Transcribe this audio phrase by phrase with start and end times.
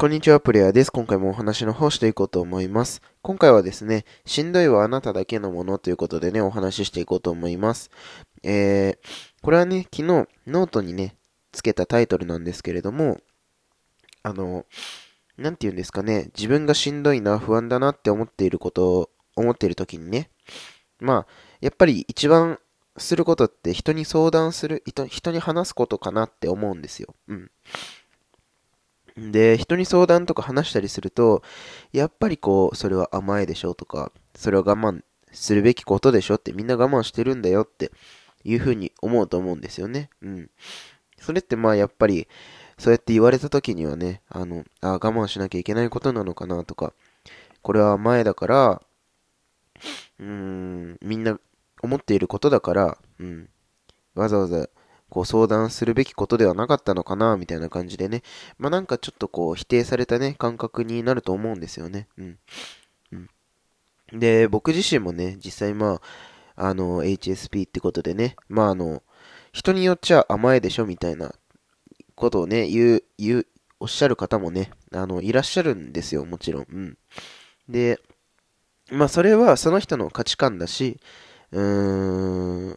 [0.00, 0.90] こんにちは、プレイヤーです。
[0.90, 3.02] 今回もお話の方していこうと思います。
[3.20, 7.90] 今回はですね、しんどいはあなただけのものということでね、お話ししていこうと思います。
[8.42, 11.16] えー、これはね、昨日、ノートにね、
[11.52, 13.20] つけたタイトルなんですけれども、
[14.22, 14.64] あの、
[15.36, 20.30] なんて言うんですかね、自分がしんどいな、不安だなって思っていることを、思っている時にね、
[20.98, 22.58] まあ、やっぱり一番
[22.96, 27.14] することって人に相談する、人に話すことかなって思うんですよ。
[27.28, 27.50] うん。
[29.20, 31.42] で、人に相談とか話したりすると、
[31.92, 37.92] やっぱりこう、それは甘えでしょとか、それは我慢するべきことでしょってみんな我慢してるんだよって
[38.44, 40.08] いうふうに思うと思うんですよね。
[40.22, 40.50] うん。
[41.18, 42.28] それってまあやっぱり、
[42.78, 46.94] そうやって言われた時にはね、あの、あ我慢しなきゃいけないことなのかなとか、
[47.60, 48.82] これは前だから、
[50.18, 51.38] うーん、みんな
[51.82, 53.48] 思っていることだから、うん、
[54.14, 54.68] わざわざ
[55.10, 58.22] こう相談するべきことではなかったのかな、みたいな感じでね。
[58.58, 62.08] まあなんかちょっとこう否定されたね、感覚になると思うんですよね。
[62.16, 62.38] うん。
[63.12, 64.18] うん。
[64.18, 66.00] で、僕自身もね、実際ま
[66.56, 69.02] あ、あの、HSP ってことでね、まああの、
[69.52, 71.34] 人によっちゃ甘えでしょ、みたいな
[72.14, 73.46] ことをね、言う、言う、
[73.80, 76.66] おっしゃる方もね、あの、いらっしゃるんですよ、もちろん。
[76.70, 76.98] うん。
[77.68, 78.00] で、
[78.90, 81.00] まあそれはその人の価値観だし、
[81.52, 82.76] うーん、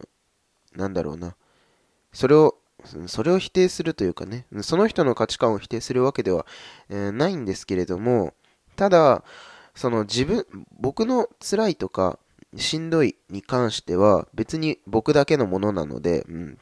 [0.75, 1.35] なんだろうな。
[2.13, 2.55] それを、
[3.07, 6.45] それを否定するというかね、その人の価値観を否定するわけでは、
[6.89, 8.33] えー、ないんですけれども、
[8.75, 9.23] ただ、
[9.75, 10.45] その自分、
[10.79, 12.19] 僕の辛いとか、
[12.55, 16.59] しんどいに関しては別に僕だけのものなので、うん、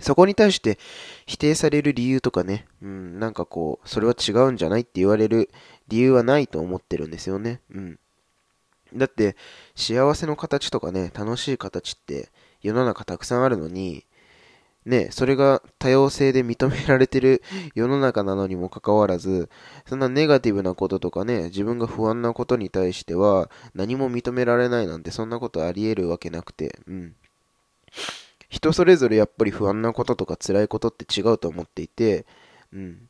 [0.00, 0.78] そこに対して
[1.26, 5.50] 否定される理由とかね、うん、なんかこう、それは違うんじゃないって言われる
[5.88, 7.60] 理由はないと思ってるんですよね。
[7.70, 7.98] うん。
[8.94, 9.36] だって、
[9.76, 12.30] 幸せの形とかね、楽しい形って
[12.62, 14.06] 世の中たくさんあるのに、
[14.90, 17.42] ね、それが多様性で認められてる
[17.74, 19.48] 世の中なのにもかかわらず、
[19.86, 27.14] そんなネガティブなこととかね、自分が不安なことに対しては何も認められないなんてそんなことあり得るわけなくて、うん。
[28.48, 32.26] 人それぞれやっぱり不安なこととか辛いことって違うと思っていて、
[32.72, 33.08] うん。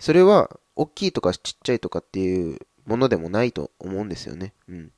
[0.00, 4.52] それは、大きいとかちっちゃいとかっていうものでもないと思うんですよね。
[4.68, 4.90] うん。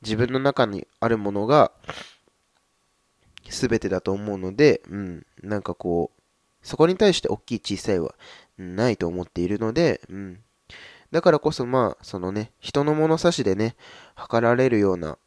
[0.00, 1.70] 自分の中にあるものが、
[3.52, 6.22] 全てだと思うので、うん、なんかこう、
[6.62, 8.14] そこに対して大きい小さいは
[8.58, 10.38] ないと思っているので、うん。
[11.10, 13.76] だからこそまあ、そのね、人の物差しでね、
[14.14, 15.18] 測られるような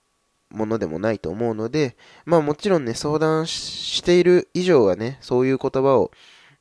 [0.50, 6.12] ものでもないと思うので、まあもちろんね、相談している以上はね、そういう言葉を、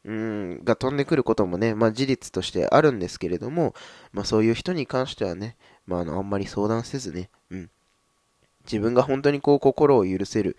[0.05, 3.75] うん、が飛んでくることもね、まあ事実としてあるんですけれども、
[4.13, 7.31] まあそういう人に関してはね、まああの、あんまり相談せずね、
[8.65, 10.57] 自分が本当にこう心を許せる、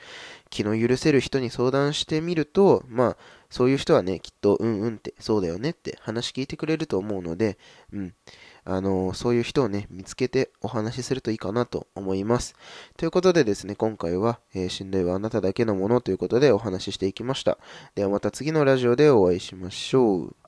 [0.50, 3.18] 気の許せる人に相談してみると、まあ、
[3.50, 7.58] そういう人はね、きっと、うんうんって、そうだよねって話聞いてくれると思うので、
[7.92, 8.14] うん。
[8.68, 12.56] あのそういう人をね、見つけてお話しするといいかなと思います。
[12.98, 17.60] ということでですね、今回は、えー、しんどいはあなただけのものということでお話ししていきました。
[17.94, 20.45] ではまた次のラジオでお会いしましょう。